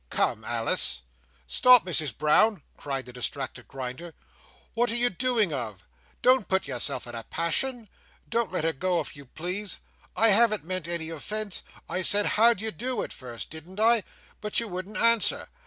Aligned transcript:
Come, 0.09 0.43
Alice." 0.43 1.03
"Stop, 1.45 1.85
Misses 1.85 2.11
Brown!" 2.11 2.63
cried 2.75 3.05
the 3.05 3.13
distracted 3.13 3.67
Grinder. 3.67 4.15
"What 4.73 4.89
are 4.89 4.95
you 4.95 5.11
doing 5.11 5.53
of? 5.53 5.83
Don't 6.23 6.47
put 6.47 6.65
yourself 6.65 7.05
in 7.05 7.13
a 7.13 7.21
passion! 7.21 7.87
Don't 8.27 8.51
let 8.51 8.63
her 8.63 8.73
go, 8.73 8.99
if 8.99 9.15
you 9.15 9.27
please. 9.27 9.77
I 10.15 10.29
haven't 10.29 10.65
meant 10.65 10.87
any 10.87 11.11
offence. 11.11 11.61
I 11.87 12.01
said 12.01 12.25
'how 12.25 12.55
d'ye 12.55 12.71
do,' 12.71 13.03
at 13.03 13.13
first, 13.13 13.51
didn't 13.51 13.79
I? 13.79 14.01
But 14.41 14.59
you 14.59 14.67
wouldn't 14.67 14.97
answer. 14.97 15.49